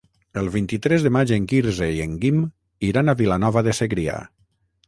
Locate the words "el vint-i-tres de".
0.41-1.11